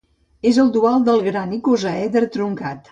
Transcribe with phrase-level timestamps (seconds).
[0.51, 2.79] És el dual del gran icosàedre truncat.